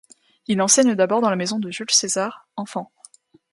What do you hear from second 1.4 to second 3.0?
de Jules César enfant.